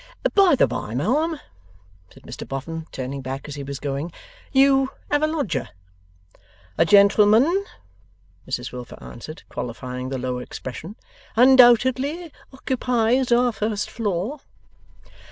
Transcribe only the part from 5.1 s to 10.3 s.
have a lodger?' 'A gentleman,' Mrs Wilfer answered, qualifying the